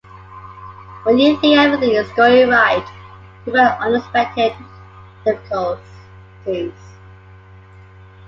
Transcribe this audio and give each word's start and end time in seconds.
When 1.03 1.19
you 1.19 1.39
think 1.39 1.59
everything 1.59 1.91
is 1.91 2.09
going 2.13 2.49
right, 2.49 2.83
you’ll 3.45 3.53
find 3.55 3.83
unexpected 3.83 4.53
difficulties. 5.23 6.73